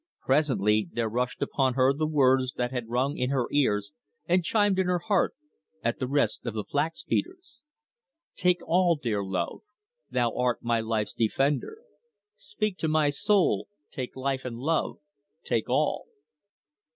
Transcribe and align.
Presently 0.25 0.89
there 0.91 1.07
rushed 1.07 1.43
upon 1.43 1.75
her 1.75 1.93
the 1.93 2.07
words 2.07 2.53
that 2.53 2.71
had 2.71 2.89
rung 2.89 3.17
in 3.19 3.29
her 3.29 3.45
ears 3.51 3.91
and 4.25 4.43
chimed 4.43 4.79
in 4.79 4.87
her 4.87 4.97
heart 4.97 5.35
at 5.83 5.99
the 5.99 6.07
Rest 6.07 6.47
of 6.47 6.55
the 6.55 6.63
Flax 6.63 7.03
beaters: 7.03 7.59
"Take 8.35 8.63
all, 8.67 8.95
dear 8.95 9.23
love! 9.23 9.59
thou 10.09 10.35
art 10.35 10.63
my 10.63 10.79
life's 10.81 11.13
defender; 11.13 11.77
Speak 12.35 12.79
to 12.79 12.87
my 12.87 13.11
soul! 13.11 13.67
Take 13.91 14.15
life 14.15 14.43
and 14.43 14.57
love; 14.57 14.97
take 15.43 15.69
all." 15.69 16.07